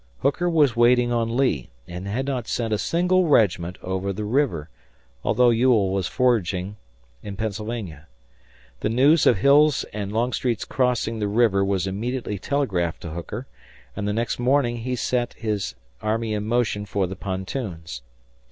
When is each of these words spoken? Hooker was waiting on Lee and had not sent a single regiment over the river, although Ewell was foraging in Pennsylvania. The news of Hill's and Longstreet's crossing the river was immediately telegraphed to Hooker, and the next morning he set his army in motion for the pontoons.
Hooker 0.23 0.49
was 0.49 0.75
waiting 0.75 1.11
on 1.11 1.37
Lee 1.37 1.69
and 1.87 2.07
had 2.07 2.25
not 2.25 2.47
sent 2.47 2.73
a 2.73 2.79
single 2.79 3.27
regiment 3.27 3.77
over 3.83 4.11
the 4.11 4.23
river, 4.25 4.67
although 5.23 5.51
Ewell 5.51 5.91
was 5.91 6.07
foraging 6.07 6.75
in 7.21 7.35
Pennsylvania. 7.35 8.07
The 8.79 8.89
news 8.89 9.27
of 9.27 9.37
Hill's 9.37 9.83
and 9.93 10.11
Longstreet's 10.11 10.65
crossing 10.65 11.19
the 11.19 11.27
river 11.27 11.63
was 11.63 11.85
immediately 11.85 12.39
telegraphed 12.39 13.01
to 13.01 13.11
Hooker, 13.11 13.45
and 13.95 14.07
the 14.07 14.13
next 14.13 14.39
morning 14.39 14.77
he 14.77 14.95
set 14.95 15.33
his 15.33 15.75
army 16.01 16.33
in 16.33 16.45
motion 16.47 16.87
for 16.87 17.05
the 17.05 17.15
pontoons. 17.15 18.01